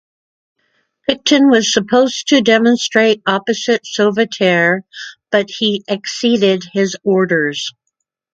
[1.07, 4.81] Picton was supposed to demonstrate opposite Sauveterre
[5.29, 7.71] but he exceeded his orders.